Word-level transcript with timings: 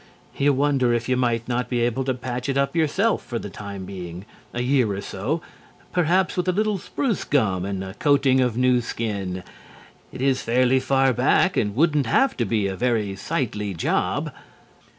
You 0.35 0.51
wonder 0.53 0.95
if 0.95 1.07
you 1.07 1.15
might 1.15 1.47
not 1.47 1.69
be 1.69 1.81
able 1.81 2.03
to 2.05 2.15
patch 2.15 2.49
it 2.49 2.57
up 2.57 2.75
yourself 2.75 3.23
for 3.23 3.37
the 3.37 3.51
time 3.51 3.85
being, 3.85 4.25
a 4.51 4.63
year 4.63 4.91
or 4.93 4.99
so 5.01 5.43
perhaps 5.93 6.35
with 6.35 6.47
a 6.47 6.51
little 6.51 6.79
spruce 6.79 7.23
gum 7.23 7.65
and 7.65 7.83
a 7.83 7.93
coating 7.93 8.41
of 8.41 8.57
new 8.57 8.81
skin. 8.81 9.43
It 10.11 10.23
is 10.23 10.41
fairly 10.41 10.79
far 10.79 11.13
back, 11.13 11.55
and 11.55 11.75
wouldn't 11.75 12.07
have 12.07 12.35
to 12.37 12.45
be 12.45 12.65
a 12.65 12.75
very 12.75 13.15
sightly 13.15 13.75
job. 13.75 14.31